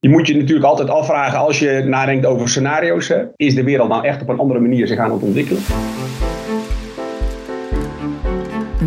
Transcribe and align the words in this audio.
Je 0.00 0.08
moet 0.08 0.26
je 0.26 0.36
natuurlijk 0.36 0.66
altijd 0.66 0.88
afvragen 0.88 1.38
als 1.38 1.58
je 1.58 1.82
nadenkt 1.86 2.26
over 2.26 2.48
scenario's. 2.48 3.08
Hè, 3.08 3.24
is 3.36 3.54
de 3.54 3.62
wereld 3.62 3.88
nou 3.88 4.04
echt 4.04 4.22
op 4.22 4.28
een 4.28 4.38
andere 4.38 4.60
manier 4.60 4.86
zich 4.86 4.98
aan 4.98 5.12
het 5.12 5.22
ontwikkelen? 5.22 5.62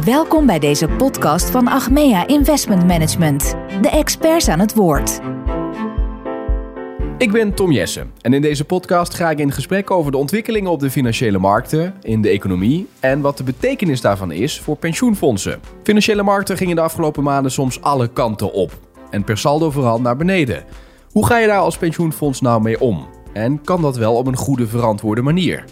Welkom 0.06 0.46
bij 0.46 0.60
deze 0.60 0.88
podcast 0.88 1.50
van 1.50 1.68
Achmea 1.68 2.28
Investment 2.28 2.88
Management. 2.88 3.56
De 3.82 3.90
experts 3.90 4.48
aan 4.48 4.60
het 4.60 4.74
woord. 4.74 5.20
Ik 7.18 7.32
ben 7.32 7.54
Tom 7.54 7.72
Jessen 7.72 8.12
en 8.22 8.34
in 8.34 8.42
deze 8.42 8.66
podcast 8.66 9.14
ga 9.14 9.30
ik 9.30 9.40
in 9.40 9.52
gesprek 9.52 9.92
over 9.92 10.12
de 10.12 10.18
ontwikkelingen 10.18 10.72
op 10.72 10.80
de 10.80 10.90
financiële 10.90 11.38
markten, 11.38 11.94
in 12.02 12.22
de 12.22 12.30
economie 12.30 12.88
en 13.00 13.22
wat 13.22 13.38
de 13.38 13.44
betekenis 13.44 14.02
daarvan 14.02 14.32
is 14.32 14.60
voor 14.60 14.78
pensioenfondsen. 14.78 15.60
Financiële 15.84 16.24
markten 16.24 16.58
gingen 16.58 16.76
de 16.76 16.82
afgelopen 16.82 17.24
maanden 17.24 17.52
soms 17.52 17.82
alle 17.82 18.08
kanten 18.08 18.54
op 18.54 18.72
en 19.10 19.24
per 19.24 19.38
saldo 19.38 19.72
vooral 19.72 20.02
naar 20.02 20.18
beneden. 20.18 20.64
Hoe 21.12 21.26
ga 21.26 21.38
je 21.38 21.48
daar 21.48 21.60
als 21.60 21.78
pensioenfonds 21.78 22.42
nou 22.42 22.62
mee 22.62 22.80
om? 22.80 23.08
En 23.34 23.62
kan 23.62 23.82
dat 23.82 23.98
wel 23.98 24.16
op 24.16 24.28
een 24.28 24.36
goede, 24.36 24.68
verantwoorde 24.68 25.22
manier? 25.22 25.64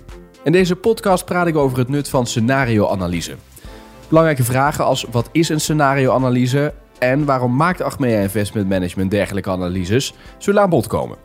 In 0.43 0.52
deze 0.52 0.75
podcast 0.75 1.25
praat 1.25 1.48
ik 1.48 1.55
over 1.55 1.77
het 1.77 1.89
nut 1.89 2.09
van 2.09 2.25
scenario-analyse. 2.25 3.35
Belangrijke 4.07 4.43
vragen 4.43 4.85
als 4.85 5.05
wat 5.12 5.29
is 5.31 5.49
een 5.49 5.59
scenario-analyse 5.62 6.73
en 6.98 7.25
waarom 7.25 7.55
maakt 7.55 7.81
Achmea 7.81 8.20
Investment 8.20 8.70
Management 8.70 9.12
dergelijke 9.12 9.49
analyses 9.49 10.13
zullen 10.38 10.62
aan 10.62 10.70
bod 10.70 10.88
komen. 10.88 11.17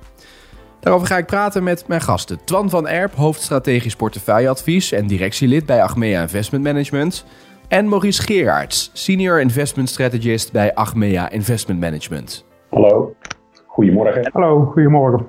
Daarover 0.80 1.06
ga 1.06 1.18
ik 1.18 1.26
praten 1.26 1.62
met 1.62 1.88
mijn 1.88 2.00
gasten. 2.00 2.44
Twan 2.44 2.70
van 2.70 2.88
Erp, 2.88 3.14
hoofd 3.14 3.42
strategisch 3.42 3.96
portefeuilleadvies 3.96 4.92
en 4.92 5.06
directielid 5.06 5.66
bij 5.66 5.82
Achmea 5.82 6.20
Investment 6.22 6.64
Management. 6.64 7.24
En 7.68 7.88
Maurice 7.88 8.22
Geeraerts, 8.22 8.90
senior 8.92 9.40
investment 9.40 9.88
strategist 9.88 10.52
bij 10.52 10.74
Achmea 10.74 11.30
Investment 11.30 11.80
Management. 11.80 12.44
Hallo. 12.70 13.13
Goedemorgen. 13.74 14.28
Hallo, 14.32 14.64
goedemorgen. 14.64 15.26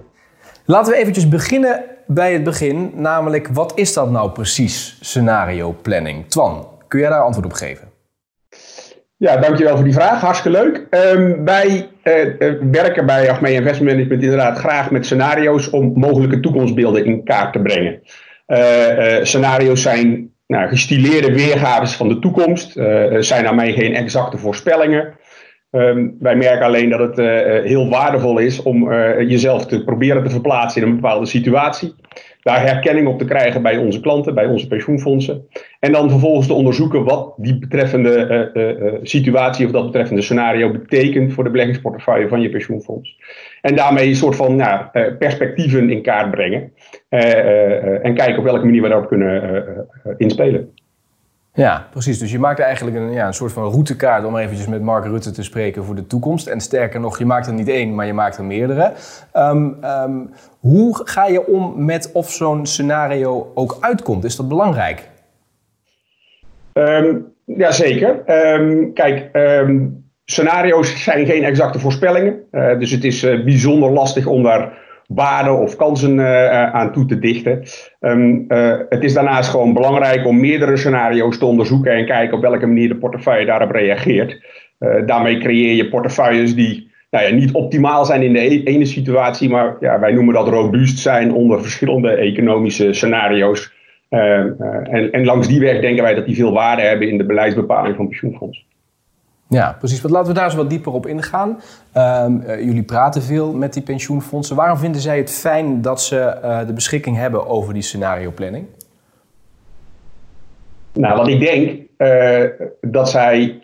Laten 0.65 0.93
we 0.93 0.99
eventjes 0.99 1.27
beginnen 1.27 1.83
bij 2.07 2.33
het 2.33 2.43
begin, 2.43 2.91
namelijk 2.95 3.47
wat 3.47 3.71
is 3.75 3.93
dat 3.93 4.11
nou 4.11 4.31
precies, 4.31 4.97
scenario 5.01 5.75
planning? 5.81 6.25
Twan, 6.27 6.67
kun 6.87 6.99
jij 6.99 7.09
daar 7.09 7.21
antwoord 7.21 7.45
op 7.45 7.53
geven? 7.53 7.87
Ja, 9.17 9.37
dankjewel 9.37 9.75
voor 9.75 9.83
die 9.83 9.93
vraag. 9.93 10.21
Hartstikke 10.21 10.57
leuk. 10.57 10.87
Um, 10.89 11.45
wij 11.45 11.89
uh, 12.03 12.53
werken 12.71 13.05
bij 13.05 13.29
Achmea 13.29 13.51
Investment 13.51 13.91
Management 13.91 14.23
inderdaad 14.23 14.57
graag 14.57 14.91
met 14.91 15.05
scenario's 15.05 15.69
om 15.69 15.91
mogelijke 15.95 16.39
toekomstbeelden 16.39 17.05
in 17.05 17.23
kaart 17.23 17.53
te 17.53 17.59
brengen. 17.59 18.01
Uh, 18.47 19.23
scenario's 19.23 19.81
zijn 19.81 20.33
nou, 20.47 20.67
gestileerde 20.67 21.33
weergaves 21.33 21.95
van 21.95 22.07
de 22.07 22.19
toekomst, 22.19 22.71
zijn 23.19 23.43
naar 23.43 23.55
mij 23.55 23.73
geen 23.73 23.95
exacte 23.95 24.37
voorspellingen. 24.37 25.13
Um, 25.71 26.15
wij 26.19 26.35
merken 26.35 26.65
alleen 26.65 26.89
dat 26.89 26.99
het 26.99 27.19
uh, 27.19 27.63
heel 27.63 27.89
waardevol 27.89 28.37
is 28.37 28.61
om 28.61 28.91
uh, 28.91 29.19
jezelf 29.19 29.65
te 29.65 29.83
proberen 29.83 30.23
te 30.23 30.29
verplaatsen 30.29 30.81
in 30.81 30.87
een 30.87 30.95
bepaalde 30.95 31.25
situatie. 31.25 31.95
Daar 32.41 32.61
herkenning 32.61 33.07
op 33.07 33.19
te 33.19 33.25
krijgen 33.25 33.61
bij 33.61 33.77
onze 33.77 33.99
klanten, 33.99 34.35
bij 34.35 34.45
onze 34.45 34.67
pensioenfondsen. 34.67 35.47
En 35.79 35.91
dan 35.91 36.09
vervolgens 36.09 36.47
te 36.47 36.53
onderzoeken 36.53 37.03
wat 37.03 37.33
die 37.37 37.59
betreffende 37.59 38.99
situatie 39.03 39.65
of 39.65 39.71
dat 39.71 39.85
betreffende 39.85 40.21
scenario 40.21 40.71
betekent 40.71 41.33
voor 41.33 41.43
de 41.43 41.49
beleggingsportefeuille 41.49 42.27
van 42.27 42.41
je 42.41 42.49
pensioenfonds. 42.49 43.17
En 43.61 43.75
daarmee 43.75 44.07
een 44.07 44.15
soort 44.15 44.35
van 44.35 44.55
nou, 44.55 44.85
perspectieven 45.19 45.89
in 45.89 46.01
kaart 46.01 46.31
brengen. 46.31 46.73
en 47.09 48.13
kijken 48.13 48.37
op 48.37 48.43
welke 48.43 48.65
manier 48.65 48.81
we 48.81 48.87
daarop 48.87 49.07
kunnen 49.07 49.87
inspelen. 50.17 50.73
Ja, 51.55 51.87
precies. 51.91 52.19
Dus 52.19 52.31
je 52.31 52.39
maakt 52.39 52.59
eigenlijk 52.59 52.97
een, 52.97 53.11
ja, 53.11 53.27
een 53.27 53.33
soort 53.33 53.51
van 53.51 53.69
routekaart 53.69 54.25
om 54.25 54.37
eventjes 54.37 54.67
met 54.67 54.81
Mark 54.81 55.05
Rutte 55.05 55.31
te 55.31 55.43
spreken 55.43 55.83
voor 55.83 55.95
de 55.95 56.07
toekomst. 56.07 56.47
En 56.47 56.59
sterker 56.59 56.99
nog, 56.99 57.17
je 57.17 57.25
maakt 57.25 57.47
er 57.47 57.53
niet 57.53 57.67
één, 57.67 57.95
maar 57.95 58.05
je 58.05 58.13
maakt 58.13 58.37
er 58.37 58.43
meerdere. 58.43 58.91
Um, 59.33 59.77
um, 59.83 60.29
hoe 60.59 61.01
ga 61.03 61.25
je 61.25 61.47
om 61.47 61.85
met 61.85 62.11
of 62.13 62.31
zo'n 62.31 62.65
scenario 62.65 63.51
ook 63.53 63.77
uitkomt? 63.79 64.23
Is 64.23 64.35
dat 64.35 64.47
belangrijk? 64.47 65.09
Um, 66.73 67.33
Jazeker. 67.45 68.15
kijk, 68.93 69.29
scenario's 70.25 71.03
zijn 71.03 71.25
geen 71.25 71.43
exacte 71.43 71.79
voorspellingen. 71.79 72.39
Uh, 72.51 72.79
dus 72.79 72.91
het 72.91 73.03
is 73.03 73.23
uh, 73.23 73.43
bijzonder 73.43 73.91
lastig 73.91 74.25
om 74.25 74.43
daar 74.43 74.77
waarden 75.07 75.59
of 75.59 75.75
kansen 75.75 76.17
uh, 76.17 76.73
aan 76.73 76.93
toe 76.93 77.05
te 77.05 77.19
dichten. 77.19 77.63
Um, 77.99 78.45
uh, 78.47 78.75
het 78.89 79.03
is 79.03 79.13
daarnaast 79.13 79.49
gewoon 79.49 79.73
belangrijk 79.73 80.25
om 80.25 80.39
meerdere 80.39 80.77
scenario's 80.77 81.37
te 81.37 81.45
onderzoeken 81.45 81.91
en 81.91 82.05
kijken 82.05 82.35
op 82.35 82.41
welke 82.41 82.65
manier 82.65 82.87
de 82.87 82.95
portefeuille 82.95 83.45
daarop 83.45 83.71
reageert. 83.71 84.43
Daarmee 85.05 85.37
creëer 85.37 85.75
je 85.75 85.89
portefeuilles 85.89 86.55
die 86.55 86.91
nou 87.11 87.25
ja, 87.25 87.33
niet 87.33 87.51
optimaal 87.51 88.05
zijn 88.05 88.21
in 88.21 88.33
de 88.33 88.39
e-, 88.39 88.63
ene 88.63 88.85
situatie, 88.85 89.49
maar 89.49 89.75
ja, 89.79 89.99
wij 89.99 90.11
noemen 90.11 90.33
dat 90.33 90.47
robuust 90.47 90.99
zijn 90.99 91.33
onder 91.33 91.61
verschillende 91.61 92.09
economische 92.09 92.93
scenario's. 92.93 93.73
En, 94.09 95.11
en 95.11 95.25
langs 95.25 95.47
die 95.47 95.59
weg 95.59 95.81
denken 95.81 96.03
wij 96.03 96.13
dat 96.13 96.25
die 96.25 96.35
veel 96.35 96.53
waarde 96.53 96.81
hebben 96.81 97.09
in 97.09 97.17
de 97.17 97.25
beleidsbepaling 97.25 97.95
van 97.95 98.07
pensioenfonds. 98.07 98.65
Ja, 99.47 99.75
precies. 99.79 100.01
Want 100.01 100.13
laten 100.13 100.27
we 100.27 100.33
daar 100.33 100.45
eens 100.45 100.55
wat 100.55 100.69
dieper 100.69 100.93
op 100.93 101.07
ingaan. 101.07 101.59
Um, 101.97 102.43
uh, 102.47 102.63
jullie 102.63 102.83
praten 102.83 103.21
veel 103.21 103.53
met 103.53 103.73
die 103.73 103.83
pensioenfondsen. 103.83 104.55
Waarom 104.55 104.77
vinden 104.77 105.01
zij 105.01 105.17
het 105.17 105.31
fijn 105.31 105.81
dat 105.81 106.01
ze 106.01 106.39
uh, 106.43 106.67
de 106.67 106.73
beschikking 106.73 107.17
hebben 107.17 107.47
over 107.47 107.73
die 107.73 107.81
scenario 107.81 108.31
planning? 108.31 108.65
Nou, 110.93 111.17
wat 111.17 111.27
ik 111.27 111.39
denk, 111.39 111.79
uh, 111.97 112.49
dat 112.81 113.09
zij 113.09 113.61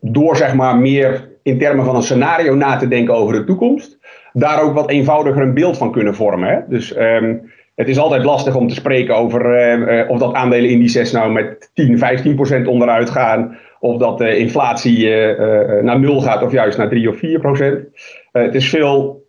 door 0.00 0.36
zeg 0.36 0.54
maar 0.54 0.76
meer 0.76 1.28
in 1.42 1.58
termen 1.58 1.84
van 1.84 1.96
een 1.96 2.02
scenario 2.02 2.54
na 2.54 2.76
te 2.76 2.88
denken 2.88 3.14
over 3.14 3.34
de 3.34 3.44
toekomst, 3.44 3.98
daar 4.32 4.62
ook 4.62 4.74
wat 4.74 4.90
eenvoudiger 4.90 5.42
een 5.42 5.54
beeld 5.54 5.76
van 5.76 5.92
kunnen 5.92 6.14
vormen. 6.14 6.48
Hè? 6.48 6.60
Dus 6.68 6.96
um, 6.96 7.52
het 7.74 7.88
is 7.88 7.98
altijd 7.98 8.24
lastig 8.24 8.56
om 8.56 8.68
te 8.68 8.74
spreken 8.74 9.16
over 9.16 10.08
of 10.08 10.18
dat 10.18 10.34
aandelenindices 10.34 11.12
nou 11.12 11.32
met 11.32 11.70
10, 11.74 11.98
15 11.98 12.34
procent 12.34 12.66
onderuit 12.66 13.10
gaan 13.10 13.58
of 13.80 13.96
dat 13.96 14.18
de 14.18 14.36
inflatie 14.36 15.06
uh, 15.06 15.82
naar 15.82 16.00
nul 16.00 16.20
gaat 16.20 16.42
of 16.42 16.52
juist 16.52 16.78
naar 16.78 16.88
3 16.88 17.08
of 17.08 17.16
4 17.16 17.40
procent. 17.40 17.78
Uh, 18.32 18.42
het 18.42 18.54
is 18.54 18.68
veel 18.68 19.26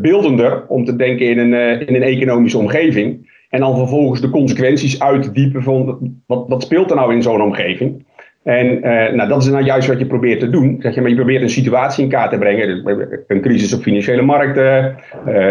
beeldender 0.00 0.66
om 0.68 0.84
te 0.84 0.96
denken 0.96 1.26
in 1.26 1.38
een, 1.38 1.80
in 1.86 1.94
een 1.94 2.02
economische 2.02 2.58
omgeving. 2.58 3.34
En 3.48 3.60
dan 3.60 3.76
vervolgens 3.76 4.20
de 4.20 4.30
consequenties 4.30 5.00
uit 5.00 5.22
te 5.22 5.32
diepen 5.32 5.62
van 5.62 5.98
wat, 6.26 6.48
wat 6.48 6.62
speelt 6.62 6.90
er 6.90 6.96
nou 6.96 7.14
in 7.14 7.22
zo'n 7.22 7.42
omgeving. 7.42 8.06
En 8.46 8.80
nou, 9.16 9.28
dat 9.28 9.42
is 9.42 9.48
nou 9.48 9.64
juist 9.64 9.88
wat 9.88 9.98
je 9.98 10.06
probeert 10.06 10.40
te 10.40 10.50
doen. 10.50 10.76
Zeg 10.80 10.94
je, 10.94 11.00
maar 11.00 11.10
je 11.10 11.16
probeert 11.16 11.42
een 11.42 11.50
situatie 11.50 12.04
in 12.04 12.10
kaart 12.10 12.30
te 12.30 12.38
brengen. 12.38 12.84
Dus 12.84 12.98
een 13.26 13.40
crisis 13.40 13.74
op 13.74 13.82
financiële 13.82 14.22
markten, 14.22 14.96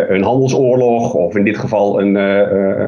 een 0.07 0.23
handelsoorlog 0.23 1.13
of 1.13 1.35
in 1.35 1.44
dit 1.44 1.57
geval 1.57 2.01
een, 2.01 2.16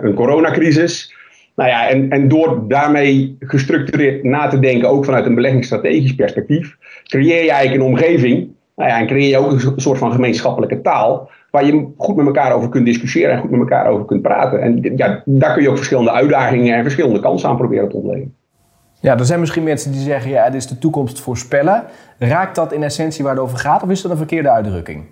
een 0.05 0.13
coronacrisis. 0.13 1.15
Nou 1.55 1.69
ja, 1.69 1.89
en, 1.89 2.09
en 2.09 2.27
door 2.27 2.63
daarmee 2.67 3.37
gestructureerd 3.39 4.23
na 4.23 4.47
te 4.47 4.59
denken, 4.59 4.89
ook 4.89 5.05
vanuit 5.05 5.25
een 5.25 5.35
beleggingsstrategisch 5.35 6.15
perspectief, 6.15 6.77
creëer 7.03 7.43
je 7.43 7.51
eigenlijk 7.51 7.81
een 7.81 7.89
omgeving. 7.89 8.47
Nou 8.75 8.89
ja, 8.89 8.99
en 8.99 9.07
creëer 9.07 9.29
je 9.29 9.37
ook 9.37 9.51
een 9.51 9.73
soort 9.75 9.97
van 9.97 10.11
gemeenschappelijke 10.11 10.81
taal. 10.81 11.29
Waar 11.51 11.65
je 11.65 11.87
goed 11.97 12.15
met 12.15 12.25
elkaar 12.25 12.53
over 12.53 12.69
kunt 12.69 12.85
discussiëren 12.85 13.31
en 13.31 13.39
goed 13.39 13.49
met 13.49 13.59
elkaar 13.59 13.87
over 13.87 14.05
kunt 14.05 14.21
praten. 14.21 14.61
En 14.61 14.93
ja, 14.95 15.21
daar 15.25 15.53
kun 15.53 15.63
je 15.63 15.69
ook 15.69 15.77
verschillende 15.77 16.11
uitdagingen 16.11 16.75
en 16.75 16.83
verschillende 16.83 17.19
kansen 17.19 17.49
aan 17.49 17.57
proberen 17.57 17.89
te 17.89 17.95
ontleden. 17.95 18.35
Ja, 19.01 19.17
er 19.17 19.25
zijn 19.25 19.39
misschien 19.39 19.63
mensen 19.63 19.91
die 19.91 20.01
zeggen, 20.01 20.31
ja, 20.31 20.45
dit 20.49 20.61
is 20.61 20.67
de 20.67 20.77
toekomst 20.77 21.19
voorspellen. 21.19 21.83
Raakt 22.19 22.55
dat 22.55 22.73
in 22.73 22.83
essentie 22.83 23.23
waar 23.23 23.33
het 23.33 23.43
over 23.43 23.57
gaat 23.57 23.83
of 23.83 23.89
is 23.89 24.01
dat 24.01 24.11
een 24.11 24.17
verkeerde 24.17 24.49
uitdrukking? 24.49 25.05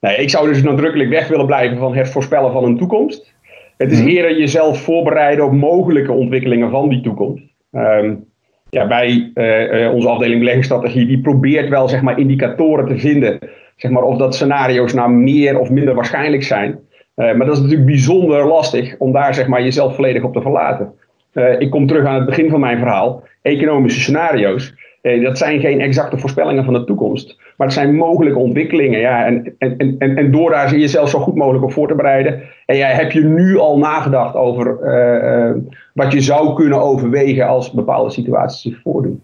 Nee, 0.00 0.16
ik 0.16 0.30
zou 0.30 0.48
dus 0.48 0.62
nadrukkelijk 0.62 1.10
weg 1.10 1.28
willen 1.28 1.46
blijven 1.46 1.78
van 1.78 1.94
het 1.94 2.08
voorspellen 2.08 2.52
van 2.52 2.64
een 2.64 2.78
toekomst. 2.78 3.32
Het 3.76 3.92
is 3.92 3.98
mhm. 3.98 4.08
eerder 4.08 4.38
jezelf 4.38 4.80
voorbereiden 4.80 5.44
op 5.44 5.52
mogelijke 5.52 6.12
ontwikkelingen 6.12 6.70
van 6.70 6.88
die 6.88 7.00
toekomst. 7.00 7.44
Um, 7.72 8.24
ja, 8.70 8.86
bij 8.86 9.32
uh, 9.34 9.94
onze 9.94 10.08
afdeling 10.08 10.38
beleggingsstrategie, 10.38 11.06
die 11.06 11.20
probeert 11.20 11.68
wel 11.68 11.88
zeg 11.88 12.02
maar, 12.02 12.18
indicatoren 12.18 12.86
te 12.86 12.98
vinden. 12.98 13.38
Zeg 13.76 13.90
maar, 13.90 14.02
of 14.02 14.16
dat 14.16 14.34
scenario's 14.34 14.92
nou 14.92 15.10
meer 15.10 15.58
of 15.58 15.70
minder 15.70 15.94
waarschijnlijk 15.94 16.42
zijn. 16.42 16.78
Uh, 17.16 17.34
maar 17.34 17.46
dat 17.46 17.56
is 17.56 17.62
natuurlijk 17.62 17.86
bijzonder 17.86 18.46
lastig 18.46 18.94
om 18.98 19.12
daar 19.12 19.34
zeg 19.34 19.46
maar, 19.46 19.62
jezelf 19.62 19.94
volledig 19.94 20.22
op 20.22 20.32
te 20.32 20.40
verlaten. 20.40 20.92
Uh, 21.34 21.60
ik 21.60 21.70
kom 21.70 21.86
terug 21.86 22.06
aan 22.06 22.14
het 22.14 22.26
begin 22.26 22.50
van 22.50 22.60
mijn 22.60 22.78
verhaal. 22.78 23.22
Economische 23.42 24.00
scenario's. 24.00 24.74
Uh, 25.02 25.24
dat 25.24 25.38
zijn 25.38 25.60
geen 25.60 25.80
exacte 25.80 26.18
voorspellingen 26.18 26.64
van 26.64 26.74
de 26.74 26.84
toekomst. 26.84 27.38
Maar 27.56 27.66
het 27.66 27.76
zijn 27.76 27.94
mogelijke 27.94 28.38
ontwikkelingen. 28.38 29.00
Ja, 29.00 29.26
en, 29.26 29.54
en, 29.58 29.96
en, 29.98 30.16
en 30.16 30.30
door 30.30 30.50
daar 30.50 30.76
jezelf 30.76 31.08
zo 31.08 31.18
goed 31.18 31.34
mogelijk 31.34 31.64
op 31.64 31.72
voor 31.72 31.88
te 31.88 31.94
bereiden. 31.94 32.42
En 32.66 32.76
jij 32.76 32.92
heb 32.92 33.12
je 33.12 33.24
nu 33.24 33.58
al 33.58 33.78
nagedacht 33.78 34.34
over 34.34 34.78
uh, 34.82 35.62
wat 35.94 36.12
je 36.12 36.20
zou 36.20 36.54
kunnen 36.54 36.82
overwegen 36.82 37.46
als 37.46 37.72
bepaalde 37.72 38.10
situaties 38.10 38.60
zich 38.60 38.80
voordoen. 38.82 39.22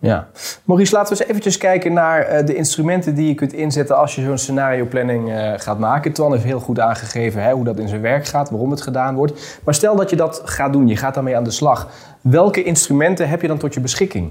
Ja. 0.00 0.26
Maurice, 0.64 0.94
laten 0.94 1.12
we 1.12 1.20
eens 1.20 1.30
eventjes 1.30 1.58
kijken 1.58 1.92
naar 1.92 2.32
uh, 2.32 2.46
de 2.46 2.54
instrumenten 2.54 3.14
die 3.14 3.28
je 3.28 3.34
kunt 3.34 3.52
inzetten 3.52 3.96
als 3.96 4.14
je 4.14 4.22
zo'n 4.22 4.38
scenario 4.38 4.84
planning 4.84 5.28
uh, 5.28 5.52
gaat 5.56 5.78
maken. 5.78 6.12
Twan 6.12 6.32
heeft 6.32 6.44
heel 6.44 6.60
goed 6.60 6.80
aangegeven 6.80 7.42
hè, 7.42 7.52
hoe 7.52 7.64
dat 7.64 7.78
in 7.78 7.88
zijn 7.88 8.00
werk 8.00 8.26
gaat, 8.26 8.50
waarom 8.50 8.70
het 8.70 8.82
gedaan 8.82 9.14
wordt. 9.14 9.60
Maar 9.64 9.74
stel 9.74 9.96
dat 9.96 10.10
je 10.10 10.16
dat 10.16 10.42
gaat 10.44 10.72
doen, 10.72 10.88
je 10.88 10.96
gaat 10.96 11.14
daarmee 11.14 11.36
aan 11.36 11.44
de 11.44 11.50
slag. 11.50 11.88
Welke 12.20 12.62
instrumenten 12.62 13.28
heb 13.28 13.40
je 13.40 13.48
dan 13.48 13.58
tot 13.58 13.74
je 13.74 13.80
beschikking? 13.80 14.30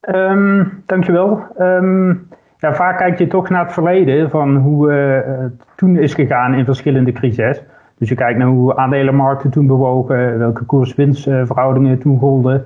Um, 0.00 0.82
dankjewel. 0.86 1.38
Um, 1.60 2.28
ja, 2.58 2.74
vaak 2.74 2.98
kijk 2.98 3.18
je 3.18 3.26
toch 3.26 3.48
naar 3.48 3.64
het 3.64 3.72
verleden 3.72 4.30
van 4.30 4.56
hoe 4.56 4.92
het 4.92 5.52
toen 5.76 5.98
is 5.98 6.14
gegaan 6.14 6.54
in 6.54 6.64
verschillende 6.64 7.12
crises. 7.12 7.62
Dus 7.98 8.08
je 8.08 8.14
kijkt 8.14 8.38
naar 8.38 8.48
hoe 8.48 8.76
aandelenmarkten 8.76 9.50
toen 9.50 9.66
bewogen, 9.66 10.38
welke 10.38 10.64
koers-winstverhoudingen 10.64 11.98
toen 11.98 12.18
golden, 12.18 12.64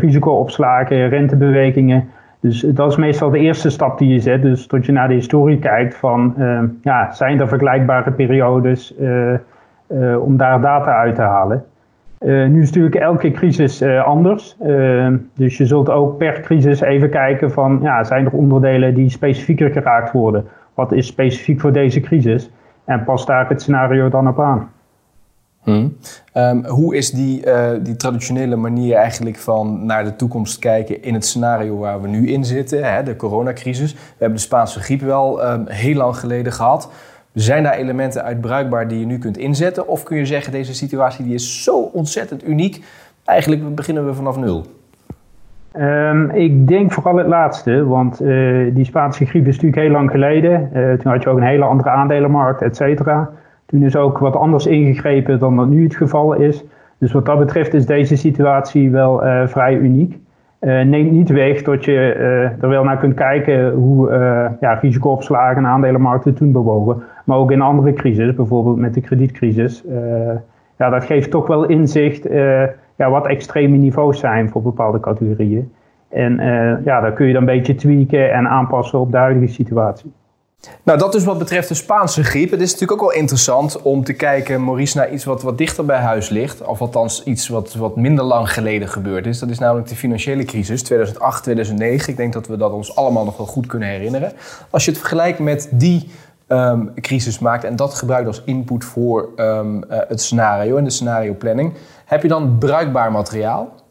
risicoopslagen, 0.00 1.08
rentebewegingen. 1.08 2.08
Dus 2.40 2.60
dat 2.60 2.90
is 2.90 2.96
meestal 2.96 3.30
de 3.30 3.38
eerste 3.38 3.70
stap 3.70 3.98
die 3.98 4.12
je 4.12 4.20
zet. 4.20 4.42
Dus 4.42 4.66
dat 4.66 4.86
je 4.86 4.92
naar 4.92 5.08
de 5.08 5.14
historie 5.14 5.58
kijkt 5.58 5.96
van, 5.96 6.34
ja, 6.82 7.12
zijn 7.12 7.40
er 7.40 7.48
vergelijkbare 7.48 8.10
periodes 8.10 8.94
om 10.20 10.36
daar 10.36 10.60
data 10.60 10.94
uit 10.94 11.14
te 11.14 11.22
halen. 11.22 11.64
Nu 12.24 12.60
is 12.60 12.66
natuurlijk 12.66 12.94
elke 12.94 13.30
crisis 13.30 13.82
anders. 13.82 14.56
Uh, 14.66 15.08
dus 15.34 15.56
je 15.56 15.66
zult 15.66 15.90
ook 15.90 16.18
per 16.18 16.40
crisis 16.40 16.80
even 16.80 17.10
kijken 17.10 17.50
van, 17.50 17.78
ja, 17.82 18.04
zijn 18.04 18.26
er 18.26 18.32
onderdelen 18.32 18.94
die 18.94 19.10
specifieker 19.10 19.70
geraakt 19.70 20.12
worden? 20.12 20.44
Wat 20.74 20.92
is 20.92 21.06
specifiek 21.06 21.60
voor 21.60 21.72
deze 21.72 22.00
crisis? 22.00 22.50
En 22.84 23.04
pas 23.04 23.26
daar 23.26 23.48
het 23.48 23.62
scenario 23.62 24.08
dan 24.08 24.28
op 24.28 24.40
aan. 24.40 24.70
Hmm. 25.62 25.96
Um, 26.34 26.64
hoe 26.64 26.96
is 26.96 27.10
die, 27.10 27.44
die 27.82 27.96
traditionele 27.96 28.56
manier 28.56 28.94
eigenlijk 28.94 29.36
van 29.36 29.86
naar 29.86 30.04
de 30.04 30.16
toekomst 30.16 30.58
kijken 30.58 31.02
in 31.02 31.14
het 31.14 31.24
scenario 31.24 31.78
waar 31.78 32.00
we 32.00 32.08
nu 32.08 32.28
in 32.28 32.44
zitten, 32.44 32.94
hè, 32.94 33.02
de 33.02 33.16
coronacrisis? 33.16 33.92
We 33.92 33.98
hebben 34.18 34.36
de 34.36 34.44
Spaanse 34.44 34.80
griep 34.80 35.00
wel 35.00 35.52
um, 35.52 35.64
heel 35.66 35.96
lang 35.96 36.16
geleden 36.16 36.52
gehad. 36.52 36.90
Zijn 37.32 37.62
daar 37.62 37.74
elementen 37.74 38.22
uit 38.22 38.40
bruikbaar 38.40 38.88
die 38.88 38.98
je 38.98 39.06
nu 39.06 39.18
kunt 39.18 39.38
inzetten? 39.38 39.88
Of 39.88 40.02
kun 40.02 40.16
je 40.16 40.26
zeggen, 40.26 40.52
deze 40.52 40.74
situatie 40.74 41.24
die 41.24 41.34
is 41.34 41.62
zo 41.64 41.78
ontzettend 41.78 42.46
uniek, 42.46 42.84
eigenlijk 43.24 43.74
beginnen 43.74 44.06
we 44.06 44.14
vanaf 44.14 44.36
nul? 44.36 44.64
Um, 45.76 46.30
ik 46.30 46.68
denk 46.68 46.92
vooral 46.92 47.16
het 47.16 47.26
laatste, 47.26 47.84
want 47.84 48.22
uh, 48.22 48.74
die 48.74 48.84
Spaanse 48.84 49.24
griep 49.24 49.46
is 49.46 49.54
natuurlijk 49.54 49.82
heel 49.82 49.90
lang 49.90 50.10
geleden. 50.10 50.70
Uh, 50.74 50.92
toen 50.92 51.12
had 51.12 51.22
je 51.22 51.28
ook 51.28 51.36
een 51.36 51.42
hele 51.42 51.64
andere 51.64 51.90
aandelenmarkt, 51.90 52.62
et 52.62 52.76
cetera. 52.76 53.30
Toen 53.72 53.82
is 53.82 53.96
ook 53.96 54.18
wat 54.18 54.36
anders 54.36 54.66
ingegrepen 54.66 55.38
dan 55.38 55.56
dat 55.56 55.68
nu 55.68 55.82
het 55.82 55.96
geval 55.96 56.32
is. 56.32 56.64
Dus 56.98 57.12
wat 57.12 57.26
dat 57.26 57.38
betreft 57.38 57.74
is 57.74 57.86
deze 57.86 58.16
situatie 58.16 58.90
wel 58.90 59.24
uh, 59.24 59.46
vrij 59.46 59.76
uniek. 59.76 60.18
Uh, 60.60 60.82
neemt 60.82 61.10
niet 61.10 61.28
weg 61.28 61.62
dat 61.62 61.84
je 61.84 61.92
uh, 61.92 62.62
er 62.62 62.68
wel 62.68 62.84
naar 62.84 62.98
kunt 62.98 63.14
kijken 63.14 63.72
hoe 63.72 64.10
ja, 64.60 64.72
risicoopslagen 64.72 65.56
en 65.56 65.66
aandelenmarkten 65.66 66.34
toen 66.34 66.52
bewogen. 66.52 67.02
Maar 67.24 67.36
ook 67.36 67.50
in 67.50 67.60
andere 67.60 67.92
crisis, 67.92 68.34
bijvoorbeeld 68.34 68.76
met 68.76 68.94
de 68.94 69.00
kredietcrisis. 69.00 69.84
ja, 70.78 70.90
dat 70.90 71.04
geeft 71.04 71.30
toch 71.30 71.46
wel 71.46 71.64
inzicht 71.64 72.28
ja, 72.96 73.10
wat 73.10 73.26
extreme 73.26 73.76
niveaus 73.76 74.18
zijn 74.18 74.48
voor 74.48 74.62
bepaalde 74.62 75.00
categorieën. 75.00 75.72
En 76.08 76.36
ja, 76.84 77.00
daar 77.00 77.12
kun 77.12 77.26
je 77.26 77.32
dan 77.32 77.42
een 77.42 77.54
beetje 77.54 77.74
tweaken 77.74 78.32
en 78.32 78.48
aanpassen 78.48 78.98
op 78.98 79.10
de 79.10 79.16
huidige 79.16 79.52
situatie. 79.52 80.12
Nou, 80.82 80.98
dat 80.98 81.14
is 81.14 81.24
wat 81.24 81.38
betreft 81.38 81.68
de 81.68 81.74
Spaanse 81.74 82.24
griep. 82.24 82.50
Het 82.50 82.60
is 82.60 82.72
natuurlijk 82.72 83.02
ook 83.02 83.08
wel 83.08 83.18
interessant 83.18 83.82
om 83.82 84.04
te 84.04 84.12
kijken, 84.12 84.64
Maurice, 84.64 84.96
naar 84.96 85.12
iets 85.12 85.24
wat 85.24 85.42
wat 85.42 85.58
dichter 85.58 85.84
bij 85.84 85.98
huis 85.98 86.28
ligt. 86.28 86.62
Of 86.62 86.80
althans 86.80 87.24
iets 87.24 87.48
wat, 87.48 87.74
wat 87.74 87.96
minder 87.96 88.24
lang 88.24 88.52
geleden 88.52 88.88
gebeurd 88.88 89.26
is. 89.26 89.38
Dat 89.38 89.50
is 89.50 89.58
namelijk 89.58 89.88
de 89.88 89.96
financiële 89.96 90.44
crisis 90.44 90.82
2008, 90.82 91.42
2009. 91.42 92.10
Ik 92.10 92.16
denk 92.16 92.32
dat 92.32 92.46
we 92.46 92.56
dat 92.56 92.72
ons 92.72 92.96
allemaal 92.96 93.24
nog 93.24 93.36
wel 93.36 93.46
goed 93.46 93.66
kunnen 93.66 93.88
herinneren. 93.88 94.32
Als 94.70 94.84
je 94.84 94.90
het 94.90 95.00
vergelijkt 95.00 95.38
met 95.38 95.68
die 95.70 96.10
um, 96.48 96.94
crisis 97.00 97.38
maakt 97.38 97.64
en 97.64 97.76
dat 97.76 97.94
gebruikt 97.94 98.26
als 98.26 98.42
input 98.44 98.84
voor 98.84 99.28
um, 99.36 99.76
uh, 99.76 99.98
het 100.08 100.20
scenario 100.20 100.76
en 100.76 100.84
de 100.84 100.90
scenario 100.90 101.34
planning, 101.34 101.72
heb 102.04 102.22
je 102.22 102.28
dan 102.28 102.58
bruikbaar 102.58 103.12
materiaal? 103.12 103.81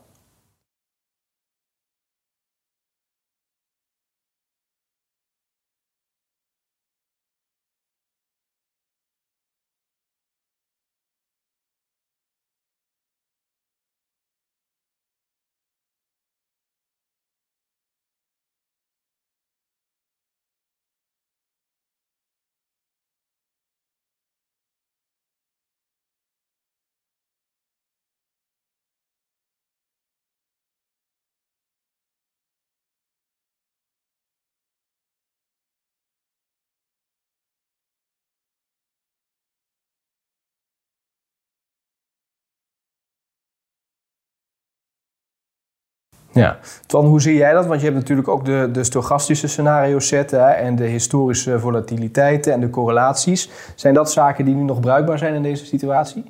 Ja, 46.34 46.60
Twan, 46.86 47.06
hoe 47.06 47.22
zie 47.22 47.36
jij 47.36 47.54
dat? 47.54 47.66
Want 47.66 47.80
je 47.80 47.86
hebt 47.86 48.00
natuurlijk 48.00 48.28
ook 48.28 48.46
de, 48.46 48.70
de 48.72 48.84
stochastische 48.84 49.48
scenario's 49.48 50.08
zetten 50.08 50.58
en 50.58 50.76
de 50.76 50.86
historische 50.86 51.60
volatiliteiten 51.60 52.54
en 52.54 52.60
de 52.60 52.70
correlaties. 52.70 53.50
Zijn 53.76 53.94
dat 53.94 54.12
zaken 54.12 54.46
die 54.46 54.56
nu 54.56 54.64
nog 54.64 54.80
bruikbaar 54.80 55.18
zijn 55.18 55.34
in 55.34 55.44
deze 55.44 55.66
situatie? 55.66 56.24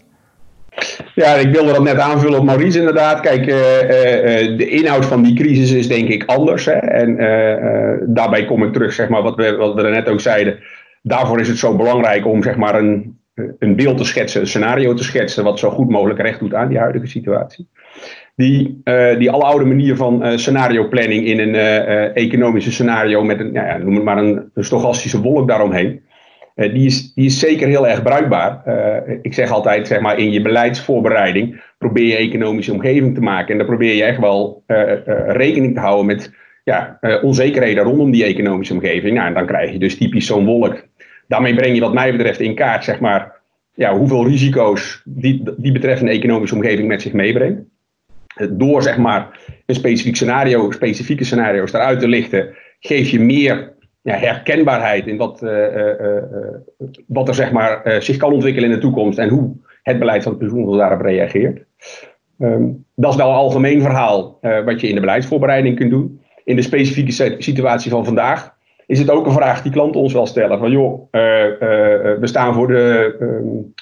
Ja, 1.15 1.33
ik 1.33 1.51
wilde 1.51 1.71
dat 1.71 1.83
net 1.83 1.99
aanvullen 1.99 2.39
op 2.39 2.45
Maurice 2.45 2.79
inderdaad. 2.79 3.19
Kijk, 3.19 3.45
uh, 3.47 3.55
uh, 3.55 4.57
de 4.57 4.67
inhoud 4.69 5.05
van 5.05 5.23
die 5.23 5.35
crisis 5.35 5.71
is 5.71 5.87
denk 5.87 6.09
ik 6.09 6.23
anders. 6.25 6.65
Hè? 6.65 6.71
En 6.71 7.09
uh, 7.09 8.07
daarbij 8.07 8.45
kom 8.45 8.63
ik 8.63 8.73
terug, 8.73 8.93
zeg 8.93 9.09
maar, 9.09 9.21
wat 9.21 9.35
we, 9.35 9.55
wat 9.55 9.73
we 9.73 9.81
net 9.81 10.09
ook 10.09 10.19
zeiden. 10.19 10.59
Daarvoor 11.01 11.39
is 11.39 11.47
het 11.47 11.57
zo 11.57 11.75
belangrijk 11.75 12.25
om 12.25 12.43
zeg 12.43 12.55
maar, 12.55 12.75
een, 12.75 13.19
een 13.59 13.75
beeld 13.75 13.97
te 13.97 14.03
schetsen, 14.03 14.41
een 14.41 14.47
scenario 14.47 14.93
te 14.93 15.03
schetsen, 15.03 15.43
wat 15.43 15.59
zo 15.59 15.69
goed 15.69 15.89
mogelijk 15.89 16.19
recht 16.19 16.39
doet 16.39 16.53
aan 16.53 16.67
die 16.67 16.79
huidige 16.79 17.07
situatie 17.07 17.67
die, 18.35 18.81
uh, 18.83 19.17
die 19.17 19.31
oude 19.31 19.65
manier 19.65 19.95
van 19.95 20.25
uh, 20.25 20.37
scenario 20.37 20.87
planning 20.87 21.25
in 21.25 21.39
een 21.39 21.55
uh, 21.55 22.15
economische 22.15 22.71
scenario 22.71 23.23
met 23.23 23.39
een, 23.39 23.53
ja, 23.53 23.77
noem 23.77 23.95
het 23.95 24.03
maar 24.03 24.17
een, 24.17 24.51
een 24.53 24.63
stochastische 24.63 25.21
wolk 25.21 25.47
daaromheen. 25.47 26.01
die, 26.55 26.85
is, 26.85 27.13
die 27.13 27.25
is 27.25 27.39
zeker 27.39 27.67
heel 27.67 27.87
erg 27.87 28.03
bruikbaar. 28.03 28.63
ik 29.21 29.33
zeg 29.33 29.51
altijd, 29.51 29.87
zeg 29.87 29.99
maar, 29.99 30.17
in 30.19 30.31
je 30.31 30.41
beleidsvoorbereiding 30.41 31.61
probeer 31.77 32.07
je 32.07 32.15
economische 32.15 32.71
omgeving 32.71 33.15
te 33.15 33.21
maken. 33.21 33.51
En 33.51 33.57
dan 33.57 33.67
probeer 33.67 33.95
je 33.95 34.03
echt 34.03 34.19
wel 34.19 34.63
rekening 35.27 35.73
te 35.73 35.79
houden 35.79 36.05
met 36.05 36.31
ja, 36.63 36.99
onzekerheden 37.21 37.83
rondom 37.83 38.11
die 38.11 38.23
economische 38.23 38.73
omgeving. 38.73 39.15
Nou, 39.15 39.27
en 39.27 39.33
dan 39.33 39.45
krijg 39.45 39.71
je 39.71 39.79
dus 39.79 39.97
typisch 39.97 40.25
zo'n 40.25 40.45
wolk. 40.45 40.87
Daarmee 41.27 41.55
breng 41.55 41.75
je 41.75 41.81
wat 41.81 41.93
mij 41.93 42.11
betreft 42.11 42.39
in 42.39 42.55
kaart, 42.55 42.83
zeg 42.83 42.99
maar, 42.99 43.31
ja, 43.73 43.97
hoeveel 43.97 44.27
risico's 44.27 45.01
die, 45.05 45.43
die 45.57 45.71
betreffende 45.71 46.11
economische 46.11 46.55
omgeving 46.55 46.87
met 46.87 47.01
zich 47.01 47.13
meebrengt 47.13 47.61
door 48.49 48.83
zeg 48.83 48.97
maar 48.97 49.39
een 49.65 49.75
specifiek 49.75 50.15
scenario, 50.15 50.71
specifieke 50.71 51.23
scenario's 51.23 51.73
eruit 51.73 51.99
te 51.99 52.07
lichten, 52.07 52.55
geef 52.79 53.09
je 53.09 53.19
meer 53.19 53.73
ja, 54.01 54.15
herkenbaarheid 54.15 55.07
in 55.07 55.17
wat, 55.17 55.41
uh, 55.43 55.49
uh, 55.49 55.85
uh, 56.01 56.87
wat 57.07 57.27
er 57.27 57.35
zeg 57.35 57.51
maar, 57.51 58.01
zich 58.01 58.17
kan 58.17 58.33
ontwikkelen 58.33 58.69
in 58.69 58.75
de 58.75 58.81
toekomst 58.81 59.17
en 59.17 59.29
hoe 59.29 59.55
het 59.83 59.99
beleid 59.99 60.23
van 60.23 60.31
het 60.31 60.41
pensioenfonds 60.41 60.79
daarop 60.79 61.01
reageert. 61.01 61.65
Um, 62.39 62.85
dat 62.95 63.11
is 63.11 63.17
wel 63.17 63.29
een 63.29 63.35
algemeen 63.35 63.81
verhaal 63.81 64.39
wat 64.65 64.81
je 64.81 64.87
in 64.87 64.95
de 64.95 65.01
beleidsvoorbereiding 65.01 65.75
kunt 65.75 65.91
doen. 65.91 66.21
In 66.43 66.55
de 66.55 66.61
specifieke 66.61 67.35
situatie 67.37 67.91
van 67.91 68.05
vandaag 68.05 68.53
is 68.85 68.99
het 68.99 69.09
ook 69.09 69.25
een 69.25 69.31
vraag 69.31 69.61
die 69.61 69.71
klanten 69.71 70.01
ons 70.01 70.13
wel 70.13 70.25
stellen. 70.25 70.59
Van 70.59 70.71
joh, 70.71 71.11
we 71.11 72.19
staan 72.21 72.53
voor 72.53 72.67
de, 72.67 73.15
um, 73.19 73.73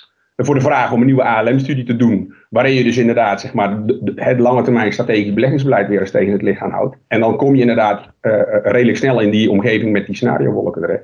voor 0.45 0.55
de 0.55 0.61
vraag 0.61 0.91
om 0.91 0.99
een 0.99 1.05
nieuwe 1.05 1.23
ALM-studie 1.23 1.83
te 1.83 1.95
doen. 1.95 2.33
Waarin 2.49 2.73
je 2.73 2.83
dus 2.83 2.97
inderdaad 2.97 3.41
zeg 3.41 3.53
maar, 3.53 3.77
het 4.15 4.39
lange 4.39 4.61
termijn 4.61 4.93
strategisch 4.93 5.33
beleggingsbeleid 5.33 5.87
weer 5.87 5.99
eens 5.99 6.11
tegen 6.11 6.31
het 6.31 6.41
licht 6.41 6.59
houdt. 6.59 6.95
En 7.07 7.19
dan 7.19 7.35
kom 7.35 7.55
je 7.55 7.61
inderdaad 7.61 8.09
uh, 8.21 8.33
redelijk 8.63 8.97
snel 8.97 9.19
in 9.19 9.29
die 9.29 9.49
omgeving 9.49 9.91
met 9.91 10.05
die 10.05 10.15
scenario-wolken 10.15 10.81
terecht. 10.81 11.03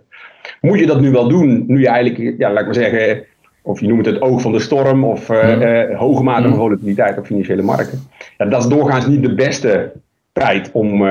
Moet 0.62 0.80
je 0.80 0.86
dat 0.86 1.02
nu 1.02 1.12
wel 1.12 1.28
doen, 1.28 1.64
nu 1.68 1.80
je 1.80 1.88
eigenlijk, 1.88 2.36
ja, 2.38 2.50
laat 2.50 2.60
ik 2.60 2.66
maar 2.66 2.74
zeggen, 2.74 3.24
of 3.62 3.80
je 3.80 3.88
noemt 3.88 4.06
het 4.06 4.22
oog 4.22 4.42
van 4.42 4.52
de 4.52 4.60
storm 4.60 5.04
of 5.04 5.30
uh, 5.30 5.90
uh, 5.90 6.00
hoge 6.00 6.24
mate 6.24 6.48
van 6.48 6.58
volatiliteit 6.58 7.18
op 7.18 7.26
financiële 7.26 7.62
markten. 7.62 8.00
Ja, 8.38 8.46
dat 8.46 8.64
is 8.64 8.70
doorgaans 8.70 9.08
niet 9.08 9.24
de 9.24 9.34
beste 9.34 9.92
tijd 10.32 10.70
om, 10.72 11.08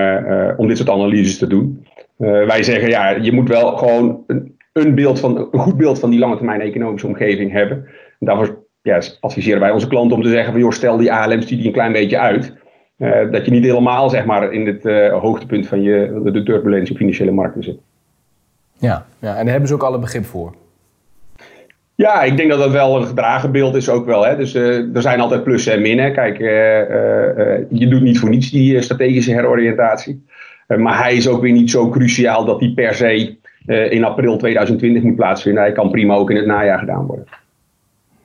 om 0.57 0.69
dit 0.69 0.77
soort 0.77 0.91
analyses 0.91 1.39
te 1.39 1.47
doen. 1.47 1.87
wij 2.17 2.63
zeggen, 2.63 2.89
ja, 2.89 3.09
je 3.11 3.33
moet 3.33 3.49
wel 3.49 3.77
gewoon 3.77 4.25
een, 4.27 4.57
een, 4.73 4.95
beeld 4.95 5.21
van, 5.21 5.49
een 5.53 5.61
goed 5.61 5.77
beeld 5.77 5.99
van 5.99 6.11
die 6.11 6.19
lange 6.19 6.37
termijn 6.37 6.61
economische 6.61 7.07
omgeving 7.07 7.53
hebben. 7.53 7.87
Daarvoor 8.25 8.65
ja, 8.83 9.01
adviseren 9.21 9.61
wij 9.61 9.71
onze 9.71 9.89
klanten 9.89 10.17
om 10.17 10.23
te 10.23 10.29
zeggen 10.29 10.53
van 10.53 10.61
joh, 10.61 10.71
stel 10.71 10.97
die 10.97 11.13
ALM-studie 11.13 11.67
een 11.67 11.73
klein 11.73 11.93
beetje 11.93 12.19
uit. 12.19 12.53
Uh, 12.99 13.31
dat 13.31 13.45
je 13.45 13.51
niet 13.51 13.65
helemaal 13.65 14.11
zeg 14.11 14.25
maar, 14.25 14.53
in 14.53 14.67
het 14.67 14.85
uh, 14.85 15.21
hoogtepunt 15.21 15.67
van 15.67 15.83
je, 15.83 16.21
de 16.25 16.43
turbulentie 16.43 16.93
op 16.93 16.99
financiële 16.99 17.31
markten 17.31 17.63
zit. 17.63 17.79
Ja, 18.79 19.07
ja, 19.19 19.29
en 19.29 19.43
daar 19.43 19.51
hebben 19.51 19.69
ze 19.69 19.75
ook 19.75 19.83
alle 19.83 19.99
begrip 19.99 20.25
voor. 20.25 20.55
Ja, 21.95 22.23
ik 22.23 22.37
denk 22.37 22.51
dat 22.51 22.59
dat 22.59 22.71
wel 22.71 22.97
een 22.97 23.07
gedragen 23.07 23.53
beeld 23.53 23.75
is 23.75 23.89
ook 23.89 24.07
wel. 24.07 24.27
Hè. 24.27 24.37
Dus 24.37 24.55
uh, 24.55 24.97
er 24.97 25.03
zijn 25.03 25.21
altijd 25.21 25.45
plussen 25.45 25.73
en 25.73 25.83
minnen. 25.83 26.13
Kijk, 26.13 26.39
je 27.69 27.87
doet 27.89 28.03
niet 28.03 28.19
voor 28.19 28.29
niets 28.29 28.51
die 28.51 28.83
strategische 28.83 29.33
heroriëntatie. 29.33 30.25
maar 30.67 31.03
hij 31.03 31.15
is 31.15 31.29
ook 31.29 31.41
weer 31.41 31.53
niet 31.53 31.71
zo 31.71 31.89
cruciaal 31.89 32.45
dat 32.45 32.59
die 32.59 32.75
per 32.75 32.95
se 32.95 33.37
in 33.67 34.05
april 34.05 34.37
2020 34.37 35.03
moet 35.03 35.17
plaatsvinden. 35.17 35.63
Hij 35.63 35.73
kan 35.73 35.91
prima 35.91 36.15
ook 36.15 36.31
in 36.31 36.37
het 36.37 36.47
najaar 36.47 36.79
gedaan 36.79 37.07
worden. 37.07 37.27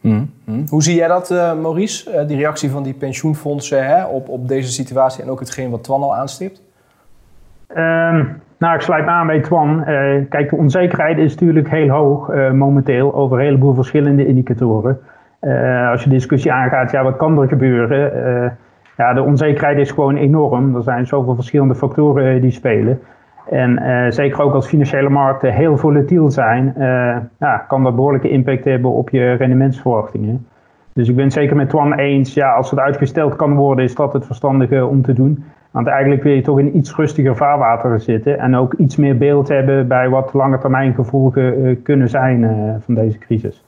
Hmm, 0.02 0.32
hmm. 0.46 0.64
Hoe 0.70 0.84
zie 0.84 0.96
jij 0.96 1.08
dat, 1.08 1.30
Maurice? 1.62 2.26
die 2.26 2.38
reactie 2.38 2.70
van 2.70 2.84
die 2.84 2.94
pensioenfondsen 2.94 3.86
hè, 3.86 4.06
op, 4.06 4.30
op 4.30 4.48
deze 4.48 4.72
situatie 4.72 5.24
en 5.24 5.30
ook 5.30 5.40
hetgeen 5.40 5.70
wat 5.70 5.84
Twan 5.84 6.02
al 6.02 6.16
aanstipt? 6.16 6.62
Um, 7.78 8.42
nou, 8.58 8.76
ik 8.76 8.82
sluit 8.82 9.06
me 9.06 9.12
aan 9.12 9.28
bij 9.28 9.40
Twan. 9.40 9.84
kijk, 10.30 10.50
de 10.50 10.56
onzekerheid 10.56 11.18
is 11.18 11.32
natuurlijk 11.32 11.70
heel 11.70 11.90
hoog 11.90 12.34
momenteel 12.54 13.14
over 13.14 13.38
een 13.38 13.46
heleboel 13.46 13.74
verschillende 13.74 14.26
indicatoren. 14.26 15.00
Uh, 15.42 15.90
als 15.90 16.04
je 16.04 16.10
discussie 16.10 16.52
aangaat, 16.52 16.92
ja, 16.92 17.04
wat 17.04 17.18
kan 17.18 17.42
er 17.42 17.48
gebeuren? 17.48 18.18
Uh, 18.18 18.52
ja, 18.98 19.14
de 19.14 19.22
onzekerheid 19.22 19.78
is 19.78 19.92
gewoon 19.92 20.16
enorm. 20.16 20.76
Er 20.76 20.84
zijn 20.84 21.08
zoveel 21.08 21.36
verschillende 21.36 21.76
factoren 21.76 22.36
eh, 22.36 22.42
die 22.42 22.52
spelen. 22.52 23.00
En 23.50 23.82
uh, 23.82 24.10
zeker 24.10 24.42
ook 24.42 24.54
als 24.54 24.68
financiële 24.68 25.10
markten 25.10 25.54
heel 25.54 25.78
volatiel 25.78 26.32
zijn, 26.32 26.74
ja, 27.40 27.58
kan 27.68 27.84
dat 27.84 27.96
behoorlijke 27.96 28.30
impact 28.30 28.66
hebben 28.66 28.92
op 28.92 29.10
je 29.10 29.34
rendementsverwachtingen. 29.34 30.48
Dus 30.94 31.10
ik 31.10 31.16
ben 31.16 31.24
het 31.24 31.34
zeker 31.34 31.56
met 31.56 31.70
Twan 31.70 31.94
eens, 31.94 32.34
ja, 32.34 32.54
als 32.54 32.70
het 32.70 32.80
uitgesteld 32.80 33.36
kan 33.36 33.56
worden, 33.56 33.84
is 33.84 33.96
dat 33.96 34.14
het 34.14 34.26
verstandige 34.26 34.86
om 34.86 35.02
te 35.02 35.14
doen. 35.14 35.44
Want 35.72 35.88
eigenlijk 35.88 36.24
wil 36.24 36.34
je 36.34 36.42
toch 36.42 36.60
in 36.60 36.78
iets 36.78 36.96
rustiger 36.96 37.36
vaarwater 37.36 38.00
zitten 38.00 38.40
en 38.40 38.56
ook 38.56 38.74
iets 38.74 38.96
meer 38.96 39.18
beeld 39.18 39.48
hebben 39.48 39.88
bij 39.88 40.10
wat 40.10 40.34
lange 40.34 40.58
termijn 40.58 40.94
gevolgen 40.94 41.82
kunnen 41.84 42.10
zijn 42.10 42.56
van 42.86 42.94
deze 42.94 43.18
crisis. 43.18 43.64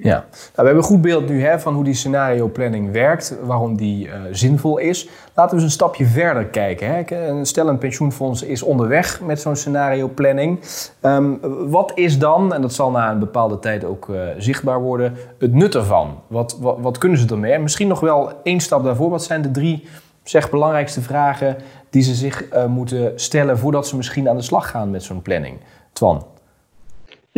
Ja, 0.00 0.14
nou, 0.14 0.24
we 0.30 0.62
hebben 0.62 0.76
een 0.76 0.82
goed 0.82 1.00
beeld 1.00 1.28
nu 1.28 1.42
hè, 1.42 1.60
van 1.60 1.74
hoe 1.74 1.84
die 1.84 1.94
scenario 1.94 2.48
planning 2.48 2.92
werkt, 2.92 3.36
waarom 3.42 3.76
die 3.76 4.06
uh, 4.06 4.12
zinvol 4.30 4.78
is. 4.78 5.08
Laten 5.34 5.50
we 5.50 5.62
eens 5.62 5.64
een 5.64 5.78
stapje 5.78 6.06
verder 6.06 6.46
kijken. 6.46 6.94
Hè. 6.94 7.44
Stel 7.44 7.68
een 7.68 7.78
pensioenfonds 7.78 8.42
is 8.42 8.62
onderweg 8.62 9.20
met 9.20 9.40
zo'n 9.40 9.56
scenario 9.56 10.08
planning. 10.08 10.60
Um, 11.02 11.38
wat 11.70 11.92
is 11.94 12.18
dan, 12.18 12.54
en 12.54 12.62
dat 12.62 12.72
zal 12.72 12.90
na 12.90 13.10
een 13.10 13.18
bepaalde 13.18 13.58
tijd 13.58 13.84
ook 13.84 14.08
uh, 14.08 14.20
zichtbaar 14.36 14.80
worden, 14.80 15.16
het 15.38 15.52
nut 15.52 15.74
ervan? 15.74 16.20
Wat, 16.26 16.58
wat, 16.60 16.98
kunnen 16.98 17.18
ze 17.18 17.26
ermee? 17.26 17.58
misschien 17.58 17.88
nog 17.88 18.00
wel 18.00 18.32
één 18.42 18.60
stap 18.60 18.84
daarvoor. 18.84 19.10
Wat 19.10 19.24
zijn 19.24 19.42
de 19.42 19.50
drie 19.50 19.88
zeg, 20.22 20.50
belangrijkste 20.50 21.00
vragen 21.00 21.56
die 21.90 22.02
ze 22.02 22.14
zich 22.14 22.44
moeten 22.68 23.12
stellen 23.14 23.58
voordat 23.58 23.86
ze 23.86 23.96
misschien 23.96 24.28
aan 24.28 24.36
de 24.36 24.42
slag 24.42 24.70
gaan 24.70 24.90
met 24.90 25.02
zo'n 25.02 25.22
planning? 25.22 25.58
Twan? 25.92 26.37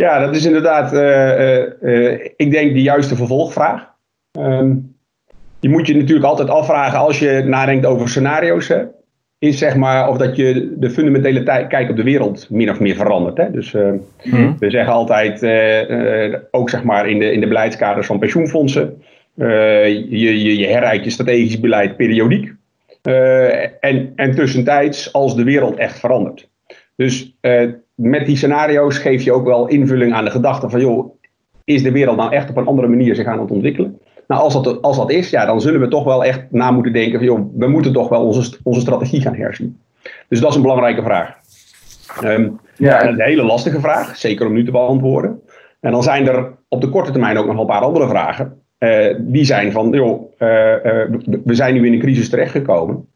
Ja, 0.00 0.18
dat 0.18 0.36
is 0.36 0.44
inderdaad, 0.44 0.92
uh, 0.92 1.58
uh, 1.82 2.12
ik 2.36 2.50
denk, 2.50 2.72
de 2.72 2.82
juiste 2.82 3.16
vervolgvraag. 3.16 3.88
Um, 4.38 4.94
je 5.60 5.68
moet 5.68 5.86
je 5.86 5.96
natuurlijk 5.96 6.26
altijd 6.26 6.48
afvragen 6.48 6.98
als 6.98 7.18
je 7.18 7.42
nadenkt 7.46 7.86
over 7.86 8.08
scenario's. 8.08 8.68
Hè, 8.68 8.82
is 9.38 9.58
zeg 9.58 9.76
maar 9.76 10.08
of 10.08 10.16
dat 10.16 10.36
je 10.36 10.74
de 10.76 10.90
fundamentele 10.90 11.42
kijk 11.42 11.90
op 11.90 11.96
de 11.96 12.02
wereld 12.02 12.50
min 12.50 12.70
of 12.70 12.80
meer 12.80 12.94
verandert. 12.94 13.36
Hè? 13.36 13.50
Dus 13.50 13.72
uh, 13.72 13.92
hmm. 14.22 14.56
we 14.58 14.70
zeggen 14.70 14.92
altijd, 14.92 15.34
ook 16.50 16.70
zeg 16.70 16.82
maar 16.82 17.08
in 17.08 17.18
de, 17.18 17.32
in 17.32 17.40
de 17.40 17.48
beleidskaders 17.48 18.06
van 18.06 18.18
pensioenfondsen, 18.18 19.02
je, 19.34 20.06
je, 20.10 20.58
je 20.58 20.66
herrijdt 20.66 21.04
je 21.04 21.10
strategisch 21.10 21.60
beleid 21.60 21.96
periodiek. 21.96 22.52
en, 23.80 24.12
en 24.16 24.34
tussentijds 24.34 25.12
als 25.12 25.36
de 25.36 25.44
wereld 25.44 25.76
echt 25.76 25.98
verandert. 25.98 26.48
Dus 26.96 27.36
met 28.00 28.26
die 28.26 28.36
scenario's 28.36 28.98
geef 28.98 29.22
je 29.22 29.32
ook 29.32 29.44
wel 29.44 29.68
invulling 29.68 30.12
aan 30.12 30.24
de 30.24 30.30
gedachte 30.30 30.70
van, 30.70 30.80
joh, 30.80 31.18
is 31.64 31.82
de 31.82 31.92
wereld 31.92 32.16
nou 32.16 32.32
echt 32.32 32.50
op 32.50 32.56
een 32.56 32.66
andere 32.66 32.88
manier 32.88 33.14
zich 33.14 33.26
aan 33.26 33.40
het 33.40 33.50
ontwikkelen? 33.50 33.98
Nou, 34.26 34.42
als 34.42 34.62
dat, 34.62 34.82
als 34.82 34.96
dat 34.96 35.10
is, 35.10 35.30
ja, 35.30 35.46
dan 35.46 35.60
zullen 35.60 35.80
we 35.80 35.88
toch 35.88 36.04
wel 36.04 36.24
echt 36.24 36.46
na 36.50 36.70
moeten 36.70 36.92
denken 36.92 37.18
van, 37.18 37.26
joh, 37.26 37.50
we 37.56 37.68
moeten 37.68 37.92
toch 37.92 38.08
wel 38.08 38.26
onze, 38.26 38.58
onze 38.62 38.80
strategie 38.80 39.20
gaan 39.20 39.34
herzien. 39.34 39.80
Dus 40.28 40.40
dat 40.40 40.50
is 40.50 40.56
een 40.56 40.62
belangrijke 40.62 41.02
vraag. 41.02 41.34
Um, 42.24 42.60
ja. 42.76 43.08
een 43.08 43.20
hele 43.20 43.42
lastige 43.42 43.80
vraag, 43.80 44.16
zeker 44.16 44.46
om 44.46 44.52
nu 44.52 44.64
te 44.64 44.70
beantwoorden. 44.70 45.40
En 45.80 45.92
dan 45.92 46.02
zijn 46.02 46.28
er 46.28 46.52
op 46.68 46.80
de 46.80 46.88
korte 46.88 47.10
termijn 47.10 47.38
ook 47.38 47.46
nog 47.46 47.60
een 47.60 47.66
paar 47.66 47.82
andere 47.82 48.08
vragen. 48.08 48.62
Uh, 48.78 49.14
die 49.18 49.44
zijn 49.44 49.72
van, 49.72 49.90
joh, 49.90 50.32
uh, 50.38 50.48
uh, 50.48 51.04
we 51.44 51.54
zijn 51.54 51.74
nu 51.74 51.86
in 51.86 51.92
een 51.92 51.98
crisis 51.98 52.28
terechtgekomen. 52.28 53.06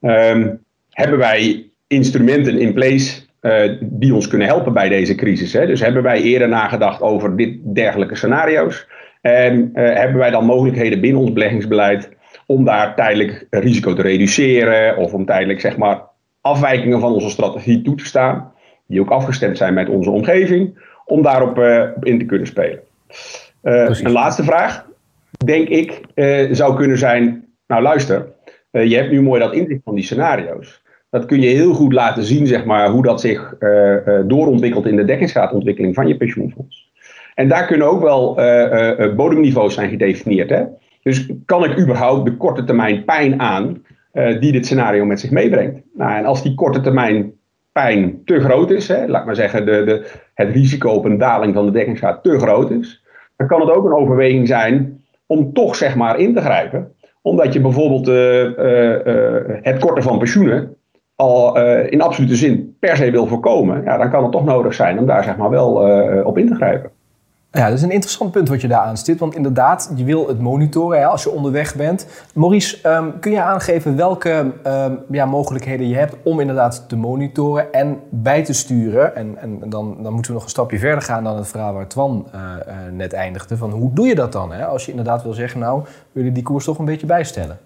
Um, 0.00 0.60
hebben 0.90 1.18
wij 1.18 1.70
instrumenten 1.86 2.58
in 2.58 2.72
place 2.72 3.21
uh, 3.42 3.72
die 3.80 4.14
ons 4.14 4.28
kunnen 4.28 4.46
helpen 4.46 4.72
bij 4.72 4.88
deze 4.88 5.14
crisis. 5.14 5.52
Hè. 5.52 5.66
Dus 5.66 5.80
hebben 5.80 6.02
wij 6.02 6.22
eerder 6.22 6.48
nagedacht 6.48 7.00
over 7.00 7.36
dit 7.36 7.58
dergelijke 7.62 8.14
scenario's. 8.14 8.86
En 9.20 9.70
uh, 9.74 9.94
hebben 9.94 10.16
wij 10.16 10.30
dan 10.30 10.44
mogelijkheden 10.44 11.00
binnen 11.00 11.20
ons 11.20 11.32
beleggingsbeleid 11.32 12.10
om 12.46 12.64
daar 12.64 12.94
tijdelijk 12.94 13.46
risico 13.50 13.94
te 13.94 14.02
reduceren 14.02 14.96
of 14.96 15.12
om 15.12 15.24
tijdelijk 15.24 15.60
zeg 15.60 15.76
maar 15.76 16.00
afwijkingen 16.40 17.00
van 17.00 17.12
onze 17.12 17.30
strategie 17.30 17.82
toe 17.82 17.94
te 17.94 18.04
staan, 18.04 18.52
die 18.86 19.00
ook 19.00 19.10
afgestemd 19.10 19.56
zijn 19.56 19.74
met 19.74 19.88
onze 19.88 20.10
omgeving, 20.10 20.78
om 21.06 21.22
daarop 21.22 21.58
uh, 21.58 21.84
in 22.00 22.18
te 22.18 22.24
kunnen 22.24 22.46
spelen. 22.46 22.80
een 23.62 24.10
laatste 24.10 24.44
vraag, 24.44 24.86
denk 25.44 25.68
ik, 25.68 26.00
zou 26.50 26.76
kunnen 26.76 26.98
zijn, 26.98 27.44
nou 27.66 27.82
luister, 27.82 28.26
je 28.70 28.96
hebt 28.96 29.10
nu 29.10 29.22
mooi 29.22 29.40
dat 29.40 29.54
inzicht 29.54 29.80
van 29.84 29.94
die 29.94 30.04
scenario's 30.04 30.82
dat 31.12 31.26
kun 31.26 31.40
je 31.40 31.48
heel 31.48 31.74
goed 31.74 31.92
laten 31.92 32.24
zien, 32.24 32.46
zeg 32.46 32.64
maar, 32.64 32.90
hoe 32.90 33.02
dat 33.02 33.20
zich 33.20 33.54
uh, 33.60 33.70
uh, 34.06 34.20
doorontwikkelt 34.26 34.86
in 34.86 34.96
de 34.96 35.04
dekkingsgraadontwikkeling 35.04 35.94
van 35.94 36.06
je 36.06 36.16
pensioenfonds. 36.16 36.90
En 37.34 37.48
daar 37.48 37.66
kunnen 37.66 37.86
ook 37.86 38.02
wel 38.02 38.40
uh, 38.40 39.14
bodemniveaus 39.14 39.74
zijn 39.74 39.90
gedefinieerd. 39.90 40.50
Hè? 40.50 40.64
Dus 41.02 41.30
kan 41.44 41.64
ik 41.64 41.78
überhaupt 41.78 42.24
de 42.24 42.36
korte 42.36 42.64
termijn 42.64 43.04
pijn 43.04 43.40
aan 43.40 43.84
die 44.12 44.52
dit 44.52 44.66
scenario 44.66 45.04
met 45.04 45.20
zich 45.20 45.30
meebrengt? 45.30 45.80
Nou, 45.94 46.16
en 46.18 46.24
als 46.24 46.42
die 46.42 46.54
korte 46.54 46.80
termijn 46.80 47.32
pijn 47.72 48.24
te 48.24 48.40
groot 48.40 48.70
is, 48.70 48.88
hè, 48.88 49.06
laat 49.06 49.26
maar 49.26 49.36
zeggen, 49.36 49.66
de, 49.66 49.84
de, 49.84 50.10
het 50.34 50.50
risico 50.50 50.90
op 50.90 51.04
een 51.04 51.18
daling 51.18 51.54
van 51.54 51.66
de 51.66 51.72
dekkingsgraad 51.72 52.22
te 52.22 52.38
groot 52.38 52.70
is, 52.70 53.04
dan 53.36 53.46
kan 53.46 53.60
het 53.60 53.70
ook 53.70 53.84
een 53.84 53.96
overweging 53.96 54.48
zijn 54.48 55.02
om 55.26 55.52
toch 55.52 55.76
zeg 55.76 55.96
maar 55.96 56.18
in 56.18 56.34
te 56.34 56.40
grijpen 56.40 56.92
omdat 57.22 57.52
je 57.52 57.60
bijvoorbeeld 57.60 58.06
het 59.62 59.78
korten 59.78 60.02
van 60.02 60.18
pensioenen 60.18 60.76
al 61.22 61.58
uh, 61.58 61.90
in 61.90 62.02
absolute 62.02 62.36
zin 62.36 62.76
per 62.80 62.96
se 62.96 63.10
wil 63.10 63.26
voorkomen, 63.26 63.82
ja, 63.84 63.96
dan 63.96 64.10
kan 64.10 64.22
het 64.22 64.32
toch 64.32 64.44
nodig 64.44 64.74
zijn 64.74 64.98
om 64.98 65.06
daar 65.06 65.24
zeg 65.24 65.36
maar 65.36 65.50
wel 65.50 65.88
uh, 65.88 66.26
op 66.26 66.38
in 66.38 66.46
te 66.46 66.54
grijpen. 66.54 66.90
Ja, 67.54 67.68
dat 67.68 67.76
is 67.76 67.82
een 67.82 67.90
interessant 67.90 68.30
punt 68.30 68.48
wat 68.48 68.60
je 68.60 68.68
daar 68.68 68.80
aanstipt. 68.80 69.20
Want 69.20 69.34
inderdaad, 69.34 69.92
je 69.94 70.04
wil 70.04 70.28
het 70.28 70.40
monitoren 70.40 70.98
hè, 70.98 71.06
als 71.06 71.22
je 71.22 71.30
onderweg 71.30 71.76
bent. 71.76 72.06
Maurice, 72.34 72.88
um, 72.88 73.18
kun 73.20 73.32
je 73.32 73.42
aangeven 73.42 73.96
welke 73.96 74.52
um, 74.66 74.98
ja, 75.10 75.24
mogelijkheden 75.26 75.88
je 75.88 75.96
hebt 75.96 76.16
om 76.22 76.40
inderdaad 76.40 76.88
te 76.88 76.96
monitoren 76.96 77.72
en 77.72 78.00
bij 78.08 78.44
te 78.44 78.52
sturen? 78.52 79.16
En, 79.16 79.36
en 79.38 79.58
dan, 79.58 79.96
dan 80.02 80.12
moeten 80.12 80.30
we 80.30 80.32
nog 80.32 80.42
een 80.42 80.48
stapje 80.48 80.78
verder 80.78 81.02
gaan 81.02 81.24
dan 81.24 81.36
het 81.36 81.48
verhaal 81.48 81.72
waar 81.72 81.88
Twan 81.88 82.26
uh, 82.34 82.40
uh, 82.40 82.74
net 82.92 83.12
eindigde. 83.12 83.56
Van 83.56 83.70
hoe 83.70 83.92
doe 83.92 84.06
je 84.06 84.14
dat 84.14 84.32
dan? 84.32 84.52
Hè? 84.52 84.64
Als 84.64 84.84
je 84.84 84.90
inderdaad 84.90 85.22
wil 85.22 85.32
zeggen, 85.32 85.60
nou, 85.60 85.82
wil 86.12 86.24
je 86.24 86.32
die 86.32 86.42
koers 86.42 86.64
toch 86.64 86.78
een 86.78 86.84
beetje 86.84 87.06
bijstellen? 87.06 87.58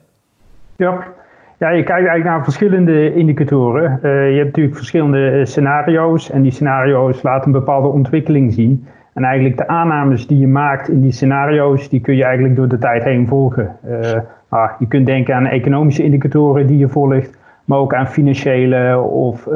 Ja, 0.77 1.07
ja, 1.59 1.69
je 1.69 1.83
kijkt 1.83 1.91
eigenlijk 1.91 2.25
naar 2.25 2.45
verschillende 2.45 3.15
indicatoren. 3.15 3.99
Uh, 4.03 4.31
je 4.31 4.37
hebt 4.37 4.47
natuurlijk 4.47 4.77
verschillende 4.77 5.31
eh, 5.31 5.45
scenario's 5.45 6.31
en 6.31 6.43
die 6.43 6.51
scenario's 6.51 7.23
laten 7.23 7.47
een 7.47 7.59
bepaalde 7.59 7.89
ontwikkeling 7.89 8.53
zien. 8.53 8.87
En 9.15 9.25
eigenlijk 9.25 9.57
de 9.57 9.69
aannames 9.69 10.27
die 10.27 10.39
je 10.39 10.49
maakt 10.49 10.89
in 10.89 11.01
die 11.01 11.13
scenario's, 11.13 11.89
die 11.89 12.01
kun 12.01 12.17
je 12.17 12.25
eigenlijk 12.25 12.57
door 12.57 12.69
de 12.69 12.79
tijd 12.79 13.05
heen 13.05 13.27
volgen. 13.27 13.77
Uh, 13.89 14.01
nou, 14.51 14.71
je 14.79 14.87
kunt 14.87 15.07
denken 15.07 15.35
aan 15.35 15.47
economische 15.47 16.03
indicatoren 16.03 16.67
die 16.67 16.79
je 16.79 16.89
volgt, 16.89 17.39
maar 17.65 17.79
ook 17.79 17.95
aan 17.95 18.07
financiële 18.07 18.99
of 19.01 19.49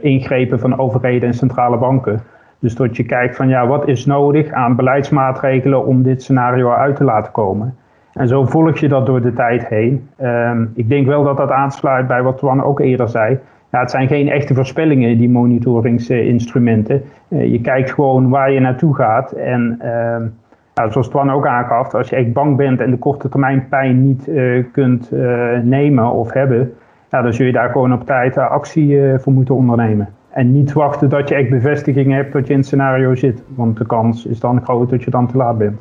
ingrepen 0.00 0.58
van 0.58 0.78
overheden 0.78 1.28
en 1.28 1.34
centrale 1.34 1.76
banken. 1.76 2.20
Dus 2.58 2.74
dat 2.74 2.96
je 2.96 3.04
kijkt 3.04 3.36
van 3.36 3.48
ja, 3.48 3.66
wat 3.66 3.88
is 3.88 4.06
nodig 4.06 4.50
aan 4.50 4.76
beleidsmaatregelen 4.76 5.86
om 5.86 6.02
dit 6.02 6.22
scenario 6.22 6.70
uit 6.70 6.96
te 6.96 7.04
laten 7.04 7.32
komen. 7.32 7.76
En 8.18 8.28
zo 8.28 8.44
volg 8.44 8.78
je 8.78 8.88
dat 8.88 9.06
door 9.06 9.20
de 9.20 9.32
tijd 9.32 9.66
heen. 9.66 10.08
Um, 10.22 10.72
ik 10.74 10.88
denk 10.88 11.06
wel 11.06 11.24
dat 11.24 11.36
dat 11.36 11.50
aansluit 11.50 12.06
bij 12.06 12.22
wat 12.22 12.38
Twan 12.38 12.62
ook 12.62 12.80
eerder 12.80 13.08
zei. 13.08 13.38
Ja, 13.70 13.80
het 13.80 13.90
zijn 13.90 14.08
geen 14.08 14.28
echte 14.28 14.54
voorspellingen, 14.54 15.18
die 15.18 15.28
monitoringsinstrumenten. 15.28 17.02
Uh, 17.28 17.52
je 17.52 17.60
kijkt 17.60 17.92
gewoon 17.92 18.28
waar 18.28 18.52
je 18.52 18.60
naartoe 18.60 18.94
gaat. 18.94 19.32
En 19.32 19.80
uh, 19.82 20.90
zoals 20.90 21.08
Twan 21.08 21.30
ook 21.30 21.46
aangaf, 21.46 21.94
als 21.94 22.08
je 22.08 22.16
echt 22.16 22.32
bang 22.32 22.56
bent 22.56 22.80
en 22.80 22.90
de 22.90 22.98
korte 22.98 23.28
termijn 23.28 23.66
pijn 23.68 24.02
niet 24.02 24.28
uh, 24.28 24.64
kunt 24.72 25.12
eh, 25.12 25.58
nemen 25.62 26.12
of 26.12 26.32
hebben, 26.32 26.72
dan 27.08 27.32
zul 27.32 27.46
je 27.46 27.52
daar 27.52 27.70
gewoon 27.70 27.92
op 27.92 28.06
tijd 28.06 28.38
actie 28.38 29.00
voor 29.18 29.32
moeten 29.32 29.54
ondernemen. 29.54 30.08
En 30.30 30.52
niet 30.52 30.72
wachten 30.72 31.08
dat 31.08 31.28
je 31.28 31.34
echt 31.34 31.50
bevestiging 31.50 32.12
hebt 32.12 32.32
dat 32.32 32.46
je 32.46 32.52
in 32.52 32.58
het 32.58 32.66
scenario 32.66 33.14
zit. 33.14 33.42
Want 33.54 33.76
de 33.76 33.86
kans 33.86 34.26
is 34.26 34.40
dan 34.40 34.64
groot 34.64 34.90
dat 34.90 35.02
je 35.02 35.10
dan 35.10 35.26
te 35.26 35.36
laat 35.36 35.58
bent. 35.58 35.78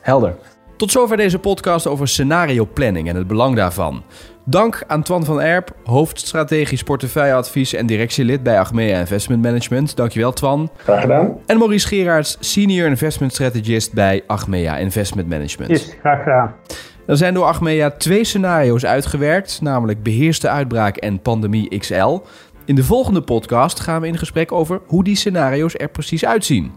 Helder. 0.00 0.34
Tot 0.76 0.90
zover 0.90 1.16
deze 1.16 1.38
podcast 1.38 1.86
over 1.86 2.08
scenario 2.08 2.68
planning 2.72 3.08
en 3.08 3.16
het 3.16 3.26
belang 3.26 3.56
daarvan. 3.56 4.02
Dank 4.44 4.82
aan 4.86 5.02
Twan 5.02 5.24
van 5.24 5.40
Erp, 5.40 5.70
hoofdstrategisch 5.84 6.82
portefeuilleadvies 6.82 7.72
en 7.72 7.86
directielid 7.86 8.42
bij 8.42 8.58
Achmea 8.58 8.98
Investment 8.98 9.42
Management. 9.42 9.96
Dankjewel 9.96 10.32
Twan. 10.32 10.70
Graag 10.76 11.00
gedaan. 11.00 11.38
En 11.46 11.58
Maurice 11.58 11.88
Gerards, 11.88 12.36
senior 12.40 12.88
investment 12.88 13.32
strategist 13.32 13.92
bij 13.92 14.22
Achmea 14.26 14.76
Investment 14.76 15.28
Management. 15.28 15.70
Yes, 15.70 15.96
graag 16.00 16.22
gedaan. 16.22 16.54
Er 17.06 17.16
zijn 17.16 17.34
door 17.34 17.44
Achmea 17.44 17.90
twee 17.90 18.24
scenario's 18.24 18.84
uitgewerkt, 18.84 19.60
namelijk 19.62 20.02
beheerste 20.02 20.48
uitbraak 20.48 20.96
en 20.96 21.20
pandemie 21.20 21.78
XL. 21.78 22.18
In 22.64 22.74
de 22.74 22.84
volgende 22.84 23.20
podcast 23.20 23.80
gaan 23.80 24.00
we 24.00 24.06
in 24.06 24.18
gesprek 24.18 24.52
over 24.52 24.80
hoe 24.86 25.04
die 25.04 25.16
scenario's 25.16 25.74
er 25.74 25.88
precies 25.88 26.24
uitzien. 26.24 26.72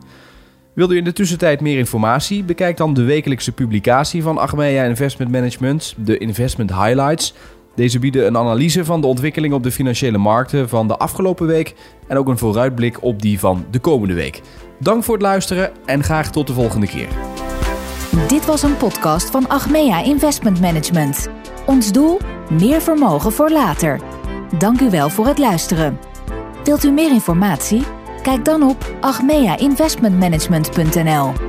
Wilt 0.80 0.92
u 0.92 0.98
in 0.98 1.04
de 1.04 1.14
tussentijd 1.14 1.62
meer 1.62 1.78
informatie? 1.78 2.44
Bekijk 2.44 2.78
dan 2.78 2.94
de 2.94 3.04
wekelijkse 3.04 3.52
publicatie 3.52 4.24
van 4.24 4.38
Achmea 4.38 4.84
Investment 4.84 5.32
Management, 5.32 5.94
de 5.98 6.18
Investment 6.18 6.74
Highlights. 6.74 7.34
Deze 7.76 8.00
bieden 8.00 8.26
een 8.26 8.38
analyse 8.38 8.86
van 8.86 9.02
de 9.02 9.08
ontwikkeling 9.08 9.54
op 9.54 9.64
de 9.64 9.72
financiële 9.72 10.18
markten 10.18 10.70
van 10.70 10.88
de 10.88 10.98
afgelopen 10.98 11.48
week 11.48 11.76
en 12.08 12.18
ook 12.18 12.28
een 12.28 12.38
vooruitblik 12.38 13.04
op 13.04 13.22
die 13.22 13.40
van 13.40 13.66
de 13.72 13.80
komende 13.80 14.14
week. 14.14 14.42
Dank 14.80 15.04
voor 15.04 15.14
het 15.14 15.24
luisteren 15.24 15.72
en 15.86 16.04
graag 16.04 16.32
tot 16.32 16.48
de 16.48 16.54
volgende 16.54 16.88
keer. 16.88 17.08
Dit 18.28 18.46
was 18.46 18.64
een 18.64 18.78
podcast 18.78 19.30
van 19.30 19.48
Achmea 19.48 20.04
Investment 20.04 20.62
Management. 20.62 21.30
Ons 21.66 21.92
doel? 21.92 22.20
Meer 22.50 22.82
vermogen 22.82 23.32
voor 23.32 23.50
later. 23.50 24.00
Dank 24.58 24.82
u 24.82 24.90
wel 24.90 25.10
voor 25.10 25.28
het 25.28 25.38
luisteren. 25.38 26.00
Wilt 26.64 26.84
u 26.84 26.92
meer 26.92 27.12
informatie? 27.12 27.99
Kijk 28.30 28.46
dan 28.46 28.64
op 28.64 28.96
achmeainvestmentmanagement.nl. 29.02 31.49